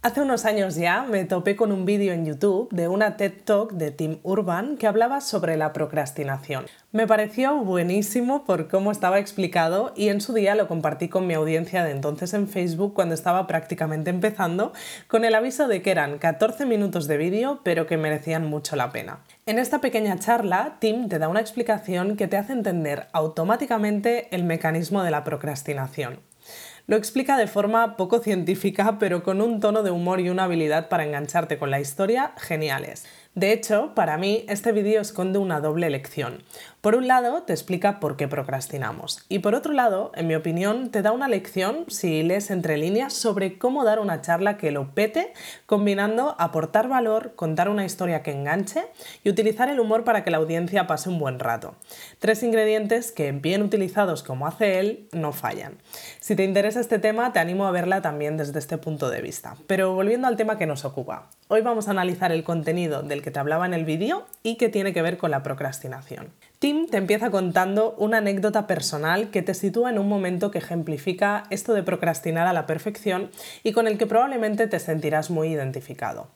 [0.00, 3.72] Hace unos años ya me topé con un vídeo en YouTube de una TED Talk
[3.72, 6.66] de Tim Urban que hablaba sobre la procrastinación.
[6.92, 11.34] Me pareció buenísimo por cómo estaba explicado y en su día lo compartí con mi
[11.34, 14.72] audiencia de entonces en Facebook cuando estaba prácticamente empezando
[15.08, 18.92] con el aviso de que eran 14 minutos de vídeo pero que merecían mucho la
[18.92, 19.24] pena.
[19.46, 24.44] En esta pequeña charla, Tim te da una explicación que te hace entender automáticamente el
[24.44, 26.27] mecanismo de la procrastinación.
[26.88, 30.88] Lo explica de forma poco científica, pero con un tono de humor y una habilidad
[30.88, 33.04] para engancharte con la historia geniales.
[33.34, 36.42] De hecho, para mí este vídeo esconde una doble lección.
[36.80, 40.90] Por un lado, te explica por qué procrastinamos y por otro lado, en mi opinión,
[40.90, 44.94] te da una lección, si lees entre líneas, sobre cómo dar una charla que lo
[44.94, 45.32] pete,
[45.66, 48.84] combinando aportar valor, contar una historia que enganche
[49.24, 51.74] y utilizar el humor para que la audiencia pase un buen rato.
[52.20, 55.78] Tres ingredientes que, bien utilizados como hace él, no fallan.
[56.20, 59.56] Si te interesa este tema, te animo a verla también desde este punto de vista.
[59.66, 63.32] Pero volviendo al tema que nos ocupa, hoy vamos a analizar el contenido del que
[63.32, 66.30] te hablaba en el vídeo y que tiene que ver con la procrastinación.
[66.86, 71.74] Te empieza contando una anécdota personal que te sitúa en un momento que ejemplifica esto
[71.74, 73.30] de procrastinar a la perfección
[73.62, 76.28] y con el que probablemente te sentirás muy identificado.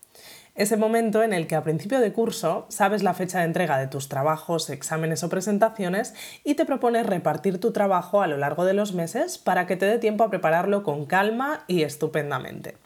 [0.54, 3.86] Ese momento en el que a principio de curso sabes la fecha de entrega de
[3.86, 6.12] tus trabajos, exámenes o presentaciones
[6.44, 9.86] y te propones repartir tu trabajo a lo largo de los meses para que te
[9.86, 12.76] dé tiempo a prepararlo con calma y estupendamente.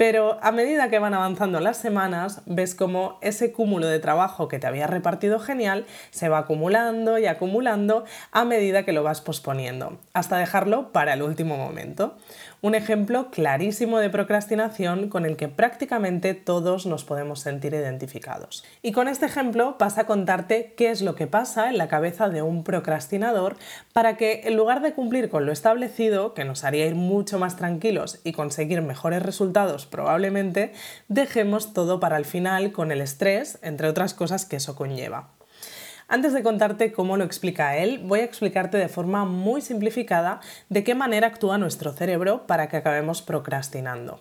[0.00, 4.58] Pero a medida que van avanzando las semanas, ves como ese cúmulo de trabajo que
[4.58, 9.98] te había repartido genial se va acumulando y acumulando a medida que lo vas posponiendo,
[10.14, 12.16] hasta dejarlo para el último momento.
[12.62, 18.64] Un ejemplo clarísimo de procrastinación con el que prácticamente todos nos podemos sentir identificados.
[18.82, 22.30] Y con este ejemplo pasa a contarte qué es lo que pasa en la cabeza
[22.30, 23.56] de un procrastinador
[23.92, 27.56] para que en lugar de cumplir con lo establecido, que nos haría ir mucho más
[27.56, 30.72] tranquilos y conseguir mejores resultados probablemente,
[31.08, 35.30] dejemos todo para el final con el estrés, entre otras cosas que eso conlleva.
[36.08, 40.82] Antes de contarte cómo lo explica él, voy a explicarte de forma muy simplificada de
[40.82, 44.20] qué manera actúa nuestro cerebro para que acabemos procrastinando.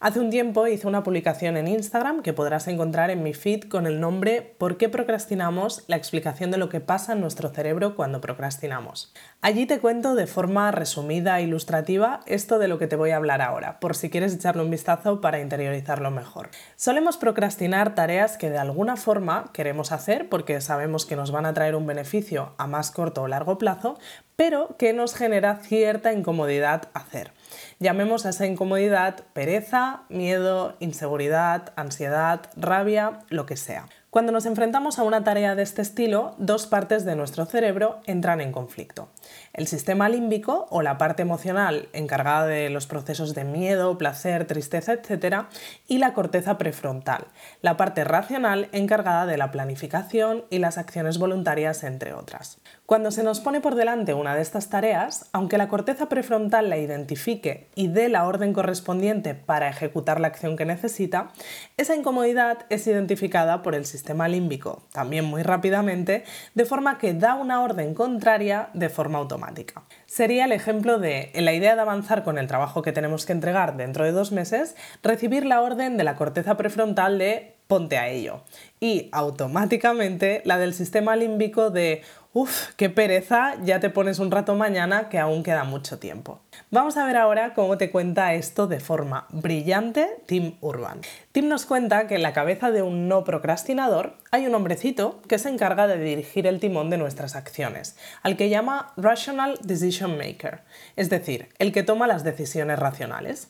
[0.00, 3.86] Hace un tiempo hice una publicación en Instagram que podrás encontrar en mi feed con
[3.86, 5.84] el nombre ¿Por qué procrastinamos?
[5.86, 9.12] La explicación de lo que pasa en nuestro cerebro cuando procrastinamos.
[9.40, 13.16] Allí te cuento de forma resumida e ilustrativa esto de lo que te voy a
[13.16, 16.50] hablar ahora, por si quieres echarle un vistazo para interiorizarlo mejor.
[16.76, 21.54] Solemos procrastinar tareas que de alguna forma queremos hacer porque sabemos que nos van a
[21.54, 23.98] traer un beneficio a más corto o largo plazo,
[24.36, 27.32] pero que nos genera cierta incomodidad hacer.
[27.78, 33.86] Llamemos a esa incomodidad pereza, miedo, inseguridad, ansiedad, rabia, lo que sea.
[34.14, 38.40] Cuando nos enfrentamos a una tarea de este estilo, dos partes de nuestro cerebro entran
[38.40, 39.08] en conflicto.
[39.52, 44.92] El sistema límbico, o la parte emocional encargada de los procesos de miedo, placer, tristeza,
[44.92, 45.46] etc.,
[45.88, 47.26] y la corteza prefrontal,
[47.60, 52.58] la parte racional encargada de la planificación y las acciones voluntarias, entre otras.
[52.86, 56.76] Cuando se nos pone por delante una de estas tareas, aunque la corteza prefrontal la
[56.76, 61.30] identifique y dé la orden correspondiente para ejecutar la acción que necesita,
[61.78, 66.24] esa incomodidad es identificada por el sistema límbico también muy rápidamente,
[66.54, 69.84] de forma que da una orden contraria de forma automática.
[70.04, 73.32] Sería el ejemplo de, en la idea de avanzar con el trabajo que tenemos que
[73.32, 78.08] entregar dentro de dos meses, recibir la orden de la corteza prefrontal de ponte a
[78.08, 78.42] ello.
[78.80, 82.02] Y automáticamente la del sistema límbico de
[82.36, 86.40] Uf, qué pereza, ya te pones un rato mañana que aún queda mucho tiempo.
[86.72, 91.00] Vamos a ver ahora cómo te cuenta esto de forma brillante Tim Urban.
[91.30, 95.38] Tim nos cuenta que en la cabeza de un no procrastinador hay un hombrecito que
[95.38, 100.62] se encarga de dirigir el timón de nuestras acciones, al que llama Rational Decision Maker,
[100.96, 103.46] es decir, el que toma las decisiones racionales.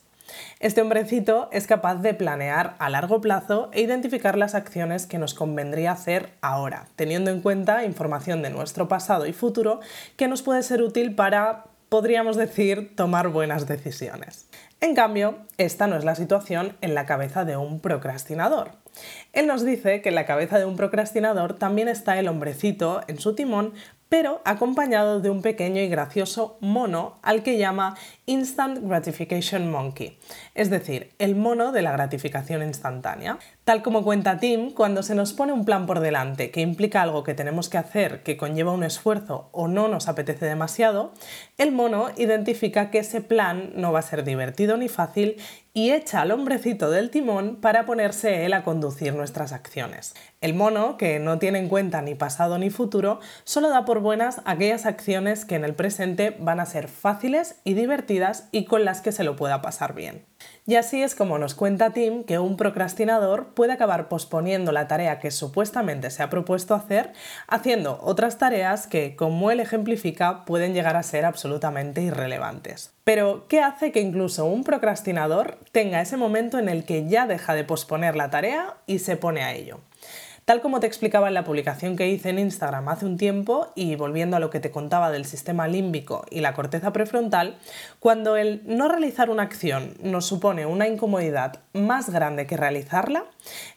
[0.61, 5.35] Este hombrecito es capaz de planear a largo plazo e identificar las acciones que nos
[5.35, 9.81] convendría hacer ahora, teniendo en cuenta información de nuestro pasado y futuro
[10.17, 14.49] que nos puede ser útil para podríamos decir, tomar buenas decisiones.
[14.81, 18.84] En cambio, esta no es la situación en la cabeza de un procrastinador.
[19.33, 23.19] Él nos dice que en la cabeza de un procrastinador también está el hombrecito en
[23.19, 23.75] su timón
[24.15, 27.97] pero acompañado de un pequeño y gracioso mono al que llama
[28.27, 30.19] Instant Gratification Monkey,
[30.55, 33.41] es decir, el mono de la gratificación instantánea.
[33.65, 37.25] Tal como cuenta Tim, cuando se nos pone un plan por delante que implica algo
[37.25, 41.13] que tenemos que hacer, que conlleva un esfuerzo o no nos apetece demasiado,
[41.59, 45.39] el mono identifica que ese plan no va a ser divertido ni fácil
[45.77, 50.15] y echa al hombrecito del timón para ponerse él a conducir nuestras acciones.
[50.41, 54.41] El mono, que no tiene en cuenta ni pasado ni futuro, solo da por buenas
[54.45, 59.01] aquellas acciones que en el presente van a ser fáciles y divertidas y con las
[59.01, 60.25] que se lo pueda pasar bien.
[60.65, 65.19] Y así es como nos cuenta Tim que un procrastinador puede acabar posponiendo la tarea
[65.19, 67.13] que supuestamente se ha propuesto hacer,
[67.49, 72.93] haciendo otras tareas que, como él ejemplifica, pueden llegar a ser absolutamente irrelevantes.
[73.05, 77.55] Pero, ¿qué hace que incluso un procrastinador tenga ese momento en el que ya deja
[77.55, 79.81] de posponer la tarea y se pone a ello?
[80.47, 83.97] Tal como te explicaba en la publicación que hice en Instagram hace un tiempo y
[83.97, 87.57] volviendo a lo que te contaba del sistema límbico y la corteza prefrontal,
[87.99, 93.25] cuando el no realizar una acción nos supone una incomodidad más grande que realizarla,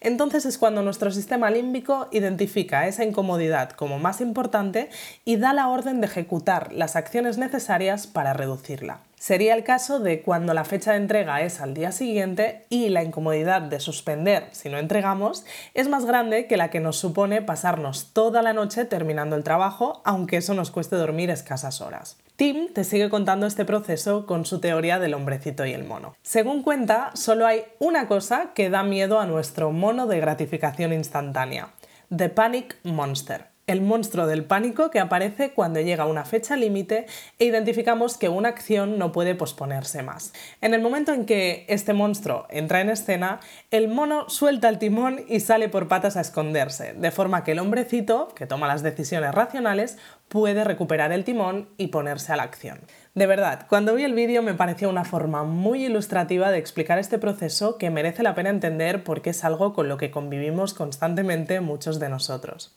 [0.01, 4.89] entonces es cuando nuestro sistema límbico identifica esa incomodidad como más importante
[5.24, 9.06] y da la orden de ejecutar las acciones necesarias para reducirla.
[9.19, 13.04] Sería el caso de cuando la fecha de entrega es al día siguiente y la
[13.04, 15.44] incomodidad de suspender si no entregamos
[15.74, 20.02] es más grande que la que nos supone pasarnos toda la noche terminando el trabajo,
[20.06, 22.18] aunque eso nos cueste dormir escasas horas.
[22.36, 26.16] Tim te sigue contando este proceso con su teoría del hombrecito y el mono.
[26.22, 31.74] Según cuenta, solo hay una cosa que da miedo a nuestro mono de gratificación instantánea,
[32.16, 37.06] The Panic Monster el monstruo del pánico que aparece cuando llega una fecha límite
[37.38, 40.34] e identificamos que una acción no puede posponerse más.
[40.62, 45.22] En el momento en que este monstruo entra en escena, el mono suelta el timón
[45.28, 49.36] y sale por patas a esconderse, de forma que el hombrecito, que toma las decisiones
[49.36, 49.98] racionales,
[50.30, 52.80] puede recuperar el timón y ponerse a la acción.
[53.16, 57.18] De verdad, cuando vi el vídeo me pareció una forma muy ilustrativa de explicar este
[57.18, 62.00] proceso que merece la pena entender porque es algo con lo que convivimos constantemente muchos
[62.00, 62.75] de nosotros.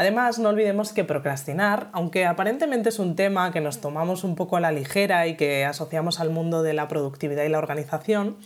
[0.00, 4.56] Además, no olvidemos que procrastinar, aunque aparentemente es un tema que nos tomamos un poco
[4.56, 8.38] a la ligera y que asociamos al mundo de la productividad y la organización,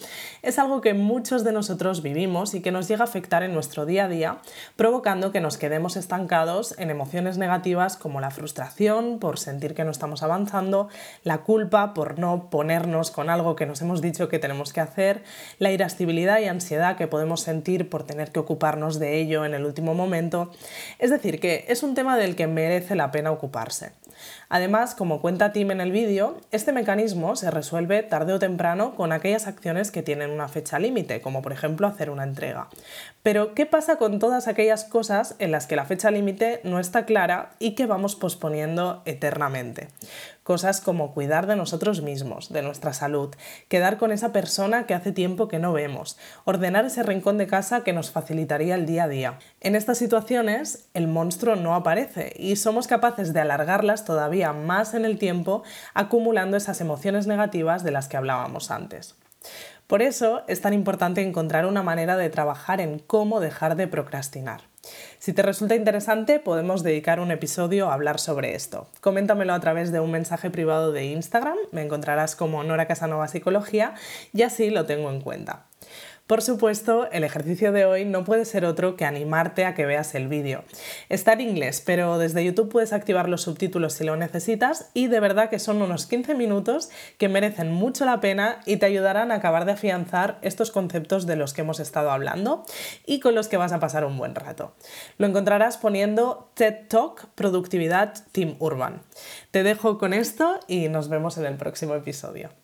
[0.42, 3.86] es algo que muchos de nosotros vivimos y que nos llega a afectar en nuestro
[3.86, 4.38] día a día,
[4.74, 9.92] provocando que nos quedemos estancados en emociones negativas como la frustración por sentir que no
[9.92, 10.88] estamos avanzando,
[11.22, 15.22] la culpa por no ponernos con algo que nos hemos dicho que tenemos que hacer,
[15.60, 19.64] la irascibilidad y ansiedad que podemos sentir por tener que ocuparnos de ello en el
[19.64, 20.50] último momento.
[20.98, 23.92] Es decir, que es un tema del que merece la pena ocuparse.
[24.48, 29.12] Además, como cuenta Tim en el vídeo, este mecanismo se resuelve tarde o temprano con
[29.12, 32.68] aquellas acciones que tienen una fecha límite, como por ejemplo hacer una entrega.
[33.22, 37.06] Pero, ¿qué pasa con todas aquellas cosas en las que la fecha límite no está
[37.06, 39.88] clara y que vamos posponiendo eternamente?
[40.42, 43.34] Cosas como cuidar de nosotros mismos, de nuestra salud,
[43.68, 47.82] quedar con esa persona que hace tiempo que no vemos, ordenar ese rincón de casa
[47.82, 49.38] que nos facilitaría el día a día.
[49.60, 55.04] En estas situaciones, el monstruo no aparece y somos capaces de alargarlas todavía más en
[55.04, 55.62] el tiempo,
[55.94, 59.16] acumulando esas emociones negativas de las que hablábamos antes.
[59.86, 64.62] Por eso es tan importante encontrar una manera de trabajar en cómo dejar de procrastinar.
[65.18, 68.88] Si te resulta interesante, podemos dedicar un episodio a hablar sobre esto.
[69.00, 73.94] Coméntamelo a través de un mensaje privado de Instagram, me encontrarás como Nora Casanova Psicología
[74.32, 75.66] y así lo tengo en cuenta.
[76.26, 80.14] Por supuesto, el ejercicio de hoy no puede ser otro que animarte a que veas
[80.14, 80.64] el vídeo.
[81.10, 85.20] Está en inglés, pero desde YouTube puedes activar los subtítulos si lo necesitas y de
[85.20, 86.88] verdad que son unos 15 minutos
[87.18, 91.36] que merecen mucho la pena y te ayudarán a acabar de afianzar estos conceptos de
[91.36, 92.64] los que hemos estado hablando
[93.04, 94.74] y con los que vas a pasar un buen rato.
[95.18, 99.02] Lo encontrarás poniendo TED Talk Productividad Team Urban.
[99.50, 102.63] Te dejo con esto y nos vemos en el próximo episodio.